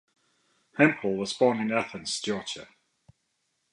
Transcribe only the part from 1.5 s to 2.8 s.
in Athens, Georgia.